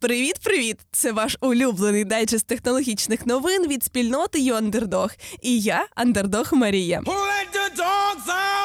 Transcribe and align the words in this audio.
Привіт-привіт! 0.00 0.78
Це 0.92 1.12
ваш 1.12 1.36
улюблений 1.40 2.04
дайджест 2.04 2.46
технологічних 2.46 3.26
новин 3.26 3.66
від 3.68 3.84
спільноти 3.84 4.40
Йондердог. 4.40 5.10
І 5.42 5.60
я 5.60 5.86
Андердог 5.94 6.48
Марія. 6.52 7.02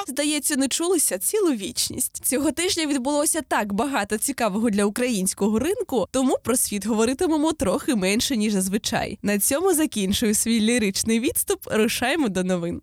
Здається, 0.08 0.56
не 0.56 0.68
чулися 0.68 1.18
цілу 1.18 1.52
вічність. 1.52 2.26
Цього 2.26 2.52
тижня 2.52 2.86
відбулося 2.86 3.42
так 3.42 3.74
багато 3.74 4.18
цікавого 4.18 4.70
для 4.70 4.86
українського 4.86 5.60
ринку, 5.60 6.08
тому 6.12 6.38
про 6.44 6.58
світ 6.58 6.86
говоритимемо 6.86 7.54
трохи 7.54 7.96
менше 7.96 8.38
ніж 8.38 8.54
зазвичай. 8.54 9.20
На 9.22 9.40
цьому 9.40 9.74
закінчую 9.74 10.36
свій 10.36 10.60
ліричний 10.60 11.20
відступ. 11.20 11.60
Рушаємо 11.72 12.30
до 12.30 12.44
новин. 12.44 12.82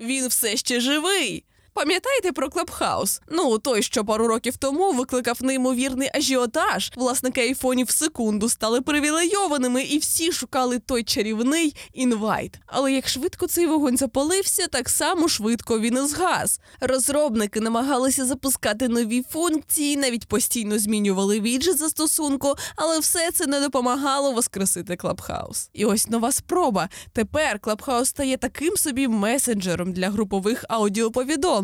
Він 0.00 0.28
все 0.28 0.56
ще 0.56 0.80
живий. 0.80 1.44
Пам'ятаєте 1.74 2.32
про 2.32 2.50
Клабхаус? 2.50 3.20
Ну 3.30 3.58
той, 3.58 3.82
що 3.82 4.04
пару 4.04 4.28
років 4.28 4.56
тому 4.56 4.92
викликав 4.92 5.38
неймовірний 5.42 6.10
ажіотаж. 6.14 6.92
Власники 6.96 7.40
айфонів 7.40 7.86
в 7.86 7.90
секунду 7.90 8.48
стали 8.48 8.80
привілейованими, 8.80 9.82
і 9.82 9.98
всі 9.98 10.32
шукали 10.32 10.78
той 10.78 11.04
чарівний 11.04 11.76
інвайт. 11.92 12.58
Але 12.66 12.92
як 12.92 13.08
швидко 13.08 13.46
цей 13.46 13.66
вогонь 13.66 13.96
запалився, 13.96 14.66
так 14.66 14.88
само 14.88 15.28
швидко 15.28 15.80
він 15.80 15.98
і 16.04 16.06
згас. 16.08 16.60
Розробники 16.80 17.60
намагалися 17.60 18.24
запускати 18.24 18.88
нові 18.88 19.22
функції, 19.30 19.96
навіть 19.96 20.28
постійно 20.28 20.78
змінювали 20.78 21.40
віджет 21.40 21.78
застосунку, 21.78 22.54
але 22.76 22.98
все 22.98 23.30
це 23.30 23.46
не 23.46 23.60
допомагало 23.60 24.32
воскресити 24.32 24.96
Клабхаус. 24.96 25.70
І 25.72 25.84
ось 25.84 26.08
нова 26.08 26.32
спроба. 26.32 26.88
Тепер 27.12 27.58
Клабхаус 27.58 28.08
стає 28.08 28.36
таким 28.36 28.76
собі 28.76 29.08
месенджером 29.08 29.92
для 29.92 30.10
групових 30.10 30.64
аудіоповідомлень. 30.68 31.63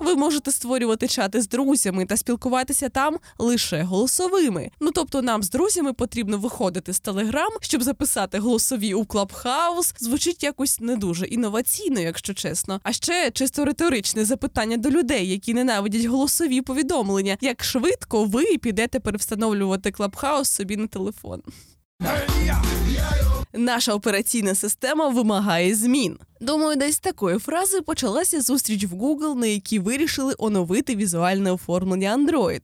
Ви 0.00 0.14
можете 0.14 0.52
створювати 0.52 1.08
чати 1.08 1.40
з 1.40 1.48
друзями 1.48 2.06
та 2.06 2.16
спілкуватися 2.16 2.88
там 2.88 3.16
лише 3.38 3.82
голосовими. 3.82 4.70
Ну 4.80 4.90
тобто, 4.94 5.22
нам 5.22 5.42
з 5.42 5.50
друзями 5.50 5.92
потрібно 5.92 6.38
виходити 6.38 6.92
з 6.92 7.00
Телеграм, 7.00 7.50
щоб 7.60 7.82
записати 7.82 8.38
голосові 8.38 8.94
у 8.94 9.04
Клабхаус. 9.04 9.94
Звучить 9.98 10.42
якось 10.42 10.80
не 10.80 10.96
дуже 10.96 11.26
інноваційно, 11.26 12.00
якщо 12.00 12.34
чесно. 12.34 12.80
А 12.82 12.92
ще 12.92 13.30
чисто 13.30 13.64
риторичне 13.64 14.24
запитання 14.24 14.76
до 14.76 14.90
людей, 14.90 15.28
які 15.28 15.54
ненавидять 15.54 16.04
голосові 16.04 16.60
повідомлення. 16.60 17.36
Як 17.40 17.64
швидко 17.64 18.24
ви 18.24 18.44
підете 18.58 19.00
перевстановлювати 19.00 19.90
Клабхаус 19.90 20.50
собі 20.50 20.76
на 20.76 20.86
телефон? 20.86 21.42
Наша 23.56 23.94
операційна 23.94 24.54
система 24.54 25.08
вимагає 25.08 25.74
змін. 25.74 26.18
Думаю, 26.40 26.76
десь 26.76 26.98
такої 26.98 27.38
фрази 27.38 27.80
почалася 27.80 28.40
зустріч 28.40 28.84
в 28.84 28.94
Google, 28.94 29.34
на 29.34 29.46
якій 29.46 29.78
вирішили 29.78 30.34
оновити 30.38 30.96
візуальне 30.96 31.52
оформлення 31.52 32.16
Android. 32.16 32.60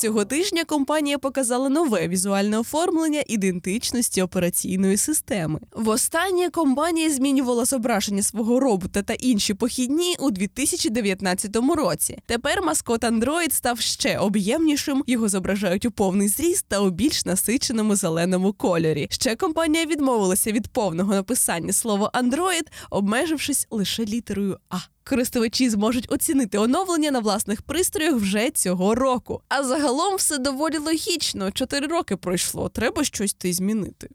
Цього 0.00 0.24
тижня 0.24 0.64
компанія 0.64 1.18
показала 1.18 1.68
нове 1.68 2.08
візуальне 2.08 2.58
оформлення 2.58 3.22
ідентичності 3.26 4.22
операційної 4.22 4.96
системи. 4.96 5.60
Востаннє 5.72 6.50
компанія 6.50 7.10
змінювала 7.10 7.64
зображення 7.64 8.22
свого 8.22 8.60
робота 8.60 9.02
та 9.02 9.12
інші 9.12 9.54
похідні 9.54 10.16
у 10.18 10.30
2019 10.30 11.56
році. 11.56 12.18
Тепер 12.26 12.62
маскот 12.62 13.04
Android 13.04 13.50
став 13.50 13.80
ще 13.80 14.18
об'ємнішим. 14.18 15.04
Його 15.06 15.28
зображають 15.28 15.84
у 15.84 15.90
повний 15.90 16.28
зріст 16.28 16.66
та 16.68 16.80
у 16.80 16.90
більш 16.90 17.24
насиченому 17.24 17.96
зеленому 17.96 18.52
кольорі. 18.52 19.08
Ще 19.10 19.36
компанія 19.36 19.86
відмовилася 19.86 20.52
від 20.52 20.68
повного 20.68 21.14
написання 21.14 21.72
слова 21.72 22.10
Android, 22.14 22.66
обмежившись 22.90 23.66
лише 23.70 24.04
літерою 24.04 24.58
А. 24.68 24.78
Користувачі 25.10 25.70
зможуть 25.70 26.12
оцінити 26.12 26.58
оновлення 26.58 27.10
на 27.10 27.18
власних 27.18 27.62
пристроях 27.62 28.14
вже 28.14 28.50
цього 28.50 28.94
року. 28.94 29.42
А 29.48 29.64
загалом 29.64 30.16
все 30.16 30.38
доволі 30.38 30.78
логічно. 30.78 31.52
Чотири 31.52 31.86
роки 31.86 32.16
пройшло. 32.16 32.68
Треба 32.68 33.04
щось 33.04 33.34
ти 33.34 33.52
змінити. 33.52 34.08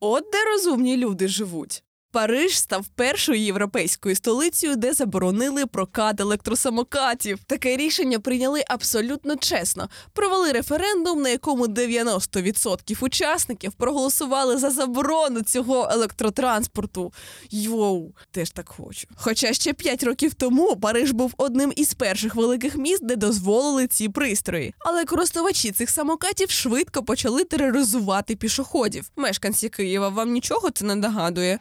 От 0.00 0.24
де 0.32 0.44
розумні 0.44 0.96
люди 0.96 1.28
живуть. 1.28 1.84
Париж 2.18 2.58
став 2.58 2.86
першою 2.86 3.40
європейською 3.40 4.16
столицею, 4.16 4.76
де 4.76 4.92
заборонили 4.92 5.66
прокат 5.66 6.20
електросамокатів. 6.20 7.38
Таке 7.46 7.76
рішення 7.76 8.18
прийняли 8.18 8.64
абсолютно 8.68 9.36
чесно. 9.36 9.88
Провели 10.12 10.52
референдум, 10.52 11.22
на 11.22 11.28
якому 11.28 11.66
90% 11.66 13.04
учасників 13.04 13.72
проголосували 13.72 14.58
за 14.58 14.70
заборону 14.70 15.42
цього 15.42 15.88
електротранспорту. 15.92 17.12
Йоу, 17.50 18.10
теж 18.30 18.50
так 18.50 18.68
хочу. 18.68 19.06
Хоча 19.16 19.52
ще 19.52 19.72
5 19.72 20.02
років 20.02 20.34
тому 20.34 20.76
Париж 20.76 21.10
був 21.10 21.34
одним 21.36 21.72
із 21.76 21.94
перших 21.94 22.34
великих 22.34 22.76
міст, 22.76 23.04
де 23.04 23.16
дозволили 23.16 23.86
ці 23.86 24.08
пристрої. 24.08 24.74
Але 24.78 25.04
користувачі 25.04 25.70
цих 25.70 25.90
самокатів 25.90 26.50
швидко 26.50 27.02
почали 27.02 27.44
тероризувати 27.44 28.36
пішоходів. 28.36 29.10
Мешканці 29.16 29.68
Києва 29.68 30.08
вам 30.08 30.32
нічого 30.32 30.70
це 30.70 30.84
не 30.84 30.94
нагадує. 30.94 31.58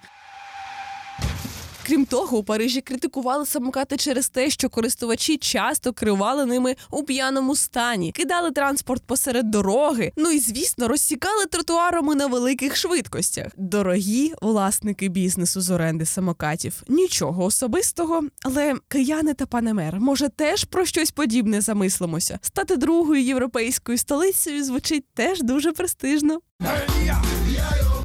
Крім 1.88 2.06
того, 2.06 2.38
у 2.38 2.44
Парижі 2.44 2.82
критикували 2.82 3.46
самокати 3.46 3.98
через 3.98 4.30
те, 4.30 4.50
що 4.50 4.70
користувачі 4.70 5.38
часто 5.38 5.94
керували 5.94 6.46
ними 6.46 6.76
у 6.92 7.04
п'яному 7.04 7.56
стані, 7.56 8.12
кидали 8.12 8.52
транспорт 8.52 9.04
посеред 9.06 9.52
дороги. 9.52 10.12
Ну 10.18 10.32
і 10.32 10.40
звісно, 10.40 10.88
розсікали 10.88 11.46
тротуарами 11.46 12.16
на 12.16 12.28
великих 12.28 12.76
швидкостях. 12.76 13.48
Дорогі 13.58 14.34
власники 14.42 15.08
бізнесу 15.08 15.62
з 15.62 15.70
оренди 15.70 16.06
самокатів. 16.06 16.84
Нічого 16.88 17.44
особистого, 17.44 18.24
але 18.44 18.76
кияни 18.88 19.34
та 19.34 19.46
пане 19.46 19.74
мер, 19.74 20.00
може, 20.00 20.30
теж 20.30 20.64
про 20.64 20.86
щось 20.86 21.12
подібне 21.12 21.62
замислимося. 21.62 22.40
Стати 22.42 22.78
другою 22.78 23.24
європейською 23.24 23.98
столицею 23.98 24.64
звучить 24.64 25.06
теж 25.14 25.42
дуже 25.42 25.72
престижно. 25.72 26.40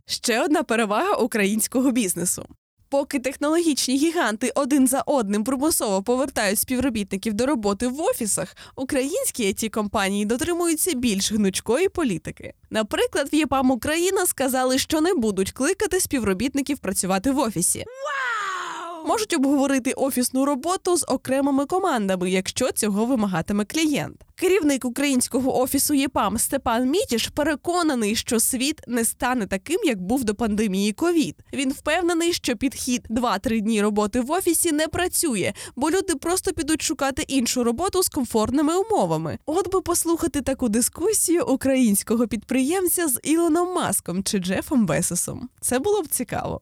Ще 0.07 0.45
одна 0.45 0.63
перевага 0.63 1.15
українського 1.15 1.91
бізнесу. 1.91 2.47
Поки 2.93 3.19
технологічні 3.19 3.97
гіганти 3.97 4.53
один 4.55 4.89
за 4.89 5.01
одним 5.01 5.45
примусово 5.45 6.03
повертають 6.03 6.59
співробітників 6.59 7.35
до 7.35 7.47
роботи 7.47 7.89
в 7.89 8.01
офісах, 8.01 8.57
українські 8.77 9.45
it 9.47 9.69
компанії 9.69 10.25
дотримуються 10.25 10.95
більш 10.95 11.33
гнучкої 11.33 11.89
політики. 11.89 12.55
Наприклад, 12.71 13.29
в 13.33 13.35
ЄПАМ 13.35 13.71
Україна 13.71 14.27
сказали, 14.27 14.79
що 14.79 15.01
не 15.01 15.15
будуть 15.15 15.53
кликати 15.53 16.01
співробітників 16.01 16.79
працювати 16.79 17.31
в 17.31 17.39
офісі. 17.39 17.85
Можуть 19.07 19.35
обговорити 19.35 19.93
офісну 19.93 20.45
роботу 20.45 20.97
з 20.97 21.05
окремими 21.09 21.67
командами, 21.67 22.31
якщо 22.31 22.73
цього 22.73 23.07
вимагатиме 23.07 23.65
клієнт. 23.65 24.17
Керівник 24.35 24.85
українського 24.85 25.61
офісу 25.61 25.95
ЄПАМ 25.95 26.39
Степан 26.39 26.91
Мітіш 26.91 27.29
переконаний, 27.29 28.17
що 28.17 28.41
світ 28.41 28.81
не 28.89 29.05
стане 29.05 29.47
таким, 29.47 29.81
як 29.85 30.01
був 30.01 30.25
до 30.25 30.35
пандемії 30.35 30.93
ковід. 30.93 31.37
Він 31.53 31.73
впевнений, 31.73 32.33
що 32.33 32.57
підхід 32.57 33.07
2-3 33.11 33.61
дні 33.61 33.83
роботи 33.83 34.21
в 34.21 34.31
офісі 34.31 34.73
не 34.73 34.89
працює, 34.89 35.53
бо 35.77 35.91
люди 35.91 36.15
просто 36.15 36.53
підуть 36.53 36.83
шукати 36.83 37.25
іншу 37.29 37.65
роботу 37.65 38.03
з 38.03 38.09
комфортними 38.09 38.77
умовами. 38.77 39.39
От 39.47 39.73
би 39.73 39.81
послухати 39.81 40.41
таку 40.41 40.69
дискусію 40.69 41.47
українського 41.47 42.27
підприємця 42.27 43.09
з 43.09 43.21
Ілоном 43.23 43.75
Маском 43.75 44.23
чи 44.23 44.39
Джефом 44.39 44.87
Бесосом. 44.87 45.49
Це 45.61 45.79
було 45.79 46.03
б 46.03 46.09
цікаво. 46.09 46.61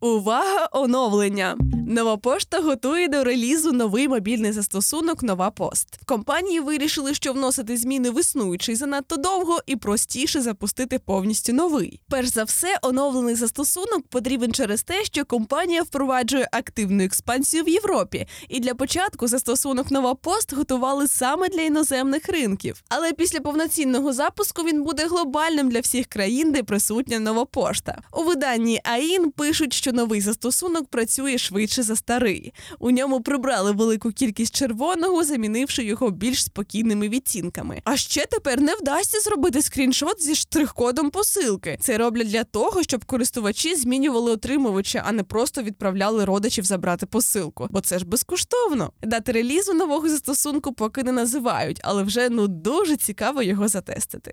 Увага, 0.00 0.68
оновлення! 0.72 1.56
Нова 1.88 2.16
пошта 2.16 2.60
готує 2.60 3.08
до 3.08 3.24
релізу 3.24 3.72
новий 3.72 4.08
мобільний 4.08 4.52
застосунок 4.52 5.22
Нова 5.22 5.50
Пост. 5.50 5.88
В 6.02 6.04
компанії 6.04 6.60
вирішили, 6.60 7.14
що 7.14 7.32
вносити 7.32 7.76
зміни 7.76 8.10
в 8.10 8.20
існуючий 8.20 8.74
занадто 8.74 9.16
довго 9.16 9.58
і 9.66 9.76
простіше 9.76 10.40
запустити 10.40 10.98
повністю 10.98 11.52
новий. 11.52 12.00
Перш 12.08 12.28
за 12.28 12.44
все, 12.44 12.78
оновлений 12.82 13.34
застосунок 13.34 14.08
потрібен 14.08 14.52
через 14.52 14.82
те, 14.82 15.04
що 15.04 15.24
компанія 15.24 15.82
впроваджує 15.82 16.48
активну 16.52 17.04
експансію 17.04 17.64
в 17.64 17.68
Європі. 17.68 18.26
І 18.48 18.60
для 18.60 18.74
початку 18.74 19.28
застосунок 19.28 19.90
Нова 19.90 20.14
Пост 20.14 20.54
готували 20.54 21.08
саме 21.08 21.48
для 21.48 21.62
іноземних 21.62 22.28
ринків. 22.28 22.82
Але 22.88 23.12
після 23.12 23.40
повноцінного 23.40 24.12
запуску 24.12 24.62
він 24.62 24.82
буде 24.82 25.06
глобальним 25.06 25.68
для 25.68 25.80
всіх 25.80 26.06
країн, 26.06 26.52
де 26.52 26.62
присутня 26.62 27.18
нова 27.18 27.44
пошта. 27.44 27.98
У 28.12 28.22
виданні 28.22 28.80
АІН 28.84 29.30
пишуть, 29.30 29.72
що 29.72 29.92
новий 29.92 30.20
застосунок 30.20 30.86
працює 30.88 31.38
швидше 31.38 31.75
за 31.82 31.96
старий. 31.96 32.52
У 32.78 32.90
ньому 32.90 33.20
прибрали 33.20 33.72
велику 33.72 34.10
кількість 34.10 34.54
червоного, 34.54 35.24
замінивши 35.24 35.84
його 35.84 36.10
більш 36.10 36.44
спокійними 36.44 37.08
відтінками. 37.08 37.80
А 37.84 37.96
ще 37.96 38.26
тепер 38.26 38.60
не 38.60 38.74
вдасться 38.74 39.20
зробити 39.20 39.62
скріншот 39.62 40.22
зі 40.22 40.34
штрих-кодом 40.34 41.10
посилки. 41.10 41.78
Це 41.80 41.98
роблять 41.98 42.28
для 42.28 42.44
того, 42.44 42.82
щоб 42.82 43.04
користувачі 43.04 43.76
змінювали 43.76 44.30
отримувача, 44.32 45.02
а 45.06 45.12
не 45.12 45.22
просто 45.22 45.62
відправляли 45.62 46.24
родичів 46.24 46.64
забрати 46.64 47.06
посилку. 47.06 47.68
Бо 47.70 47.80
це 47.80 47.98
ж 47.98 48.04
безкоштовно. 48.04 48.92
Дати 49.02 49.32
релізу 49.32 49.74
нового 49.74 50.08
застосунку 50.08 50.72
поки 50.72 51.02
не 51.02 51.12
називають, 51.12 51.80
але 51.84 52.02
вже 52.02 52.28
ну 52.28 52.48
дуже 52.48 52.96
цікаво 52.96 53.42
його 53.42 53.68
затестити. 53.68 54.32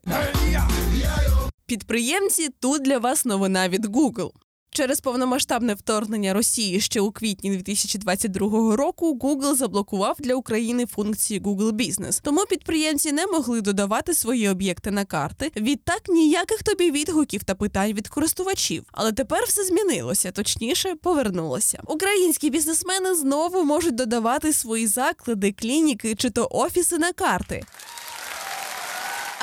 Підприємці 1.66 2.50
тут 2.60 2.82
для 2.82 2.98
вас 2.98 3.26
новина 3.26 3.70
від 3.70 3.86
Google. 3.86 4.32
Через 4.76 5.00
повномасштабне 5.02 5.74
вторгнення 5.74 6.34
Росії 6.34 6.82
ще 6.82 7.02
у 7.02 7.12
квітні 7.12 7.50
2022 7.50 8.76
року 8.76 9.20
Google 9.22 9.56
заблокував 9.56 10.16
для 10.20 10.36
України 10.36 10.86
функції 10.86 11.42
Google 11.42 11.72
Business. 11.72 12.20
Тому 12.24 12.46
підприємці 12.46 13.12
не 13.12 13.28
могли 13.28 13.62
додавати 13.62 14.14
свої 14.14 14.50
об'єкти 14.50 14.92
на 14.92 15.06
карти. 15.06 15.52
Відтак 15.56 16.02
ніяких 16.10 16.64
тобі 16.64 16.92
відгуків 16.92 17.44
та 17.44 17.56
питань 17.56 17.94
від 17.94 18.08
користувачів. 18.08 18.84
Але 18.92 19.12
тепер 19.12 19.44
все 19.48 19.64
змінилося, 19.64 20.32
точніше 20.32 20.96
повернулося. 20.96 21.82
Українські 21.88 22.50
бізнесмени 22.50 23.16
знову 23.16 23.64
можуть 23.64 23.96
додавати 23.96 24.54
свої 24.54 24.88
заклади, 24.88 25.52
клініки 25.52 26.16
чи 26.16 26.30
то 26.30 26.48
офіси 26.52 26.98
на 26.98 27.14
карти. 27.14 27.64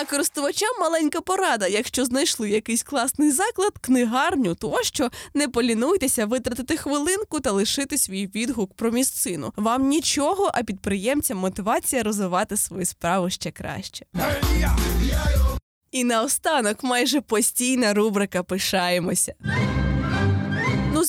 А 0.00 0.05
користувачам 0.05 0.69
маленька 0.81 1.20
порада. 1.20 1.67
Якщо 1.67 2.05
знайшли 2.05 2.50
якийсь 2.50 2.82
класний 2.82 3.31
заклад, 3.31 3.73
книгарню, 3.81 4.55
тощо 4.55 5.11
не 5.35 5.49
полінуйтеся 5.49 6.26
витратити 6.26 6.76
хвилинку 6.76 7.41
та 7.41 7.50
лишити 7.50 7.99
свій 7.99 8.26
відгук 8.26 8.75
про 8.75 8.91
місцину. 8.91 9.52
Вам 9.56 9.88
нічого, 9.88 10.50
а 10.55 10.62
підприємцям 10.62 11.38
мотивація 11.38 12.02
розвивати 12.02 12.56
свою 12.56 12.87
справу 12.87 13.31
ще 13.31 13.50
краще. 13.50 14.06
І 15.91 16.05
наостанок 16.05 16.85
майже 16.85 17.20
постійна 17.20 17.94
рубрика 17.94 18.43
Пишаємося. 18.43 19.35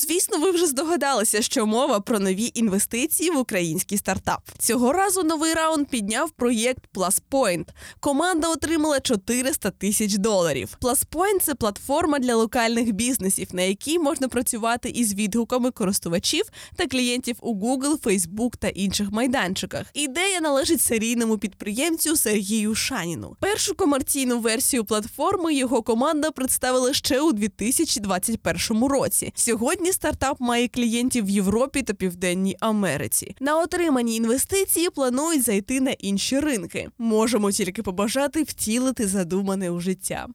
Звісно, 0.08 0.38
ви 0.38 0.50
вже 0.50 0.66
здогадалися, 0.66 1.42
що 1.42 1.66
мова 1.66 2.00
про 2.00 2.18
нові 2.18 2.50
інвестиції 2.54 3.30
в 3.30 3.38
український 3.38 3.98
стартап. 3.98 4.40
Цього 4.58 4.92
разу 4.92 5.22
новий 5.22 5.54
раунд 5.54 5.88
підняв 5.88 6.30
проєкт 6.30 6.84
PlusPoint. 6.94 7.64
Команда 8.00 8.48
отримала 8.48 9.00
400 9.00 9.70
тисяч 9.70 10.14
доларів. 10.14 10.76
PlusPoint– 10.80 11.38
це 11.42 11.54
платформа 11.54 12.18
для 12.18 12.36
локальних 12.36 12.92
бізнесів, 12.92 13.48
на 13.52 13.62
якій 13.62 13.98
можна 13.98 14.28
працювати 14.28 14.88
із 14.88 15.14
відгуками 15.14 15.70
користувачів 15.70 16.44
та 16.76 16.86
клієнтів 16.86 17.36
у 17.40 17.54
Google, 17.54 18.00
Facebook 18.00 18.56
та 18.58 18.68
інших 18.68 19.10
майданчиках. 19.10 19.86
Ідея 19.94 20.40
належить 20.40 20.80
серійному 20.80 21.38
підприємцю 21.38 22.16
Сергію 22.16 22.74
Шаніну. 22.74 23.36
Першу 23.40 23.74
комерційну 23.74 24.40
версію 24.40 24.84
платформи 24.84 25.54
його 25.54 25.82
команда 25.82 26.30
представила 26.30 26.92
ще 26.92 27.20
у 27.20 27.32
2021 27.32 28.84
році. 28.84 29.32
Сьогодні 29.34 29.91
Стартап 29.92 30.40
має 30.40 30.68
клієнтів 30.68 31.24
в 31.24 31.30
Європі 31.30 31.82
та 31.82 31.94
Південній 31.94 32.56
Америці. 32.60 33.36
На 33.40 33.58
отримані 33.58 34.16
інвестиції 34.16 34.90
планують 34.90 35.42
зайти 35.42 35.80
на 35.80 35.90
інші 35.90 36.40
ринки. 36.40 36.88
Можемо 36.98 37.52
тільки 37.52 37.82
побажати 37.82 38.42
втілити 38.42 39.06
задумане 39.06 39.70
у 39.70 39.80
життя. 39.80 40.26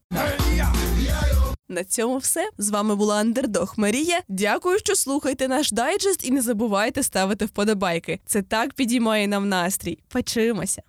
На 1.70 1.84
цьому 1.84 2.18
все 2.18 2.50
з 2.58 2.70
вами 2.70 2.96
була 2.96 3.16
Андердог 3.16 3.74
Марія. 3.78 4.22
Дякую, 4.28 4.80
що 4.80 4.96
слухаєте 4.96 5.48
наш 5.48 5.72
дайджест 5.72 6.28
і 6.28 6.32
не 6.32 6.42
забувайте 6.42 7.04
ставити 7.04 7.46
вподобайки. 7.46 8.20
Це 8.26 8.42
так 8.42 8.74
підіймає 8.74 9.28
нам 9.28 9.50
настрій. 9.50 10.00
Почуємося. 10.10 10.82